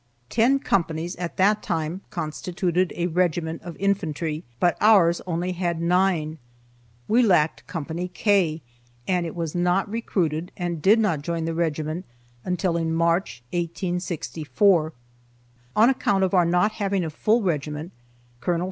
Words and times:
Ten 0.29 0.57
companies, 0.57 1.15
at 1.17 1.37
that 1.37 1.61
time, 1.61 2.01
constituted 2.09 2.91
a 2.95 3.05
regiment 3.05 3.61
of 3.61 3.77
infantry, 3.77 4.43
but 4.59 4.75
ours 4.81 5.19
had 5.19 5.23
only 5.27 5.53
nine. 5.77 6.39
We 7.07 7.21
lacked 7.21 7.67
Company 7.67 8.07
K, 8.07 8.63
and 9.07 9.27
it 9.27 9.35
was 9.35 9.53
not 9.53 9.87
recruited, 9.87 10.51
and 10.57 10.81
did 10.81 10.97
not 10.97 11.21
join 11.21 11.45
the 11.45 11.53
regiment 11.53 12.05
until 12.43 12.77
in 12.77 12.95
March, 12.95 13.43
1864. 13.53 14.91
On 15.75 15.87
account 15.87 16.23
of 16.23 16.33
our 16.33 16.45
not 16.45 16.71
having 16.71 17.03
a 17.05 17.11
full 17.11 17.43
regiment, 17.43 17.91
Col. 18.39 18.57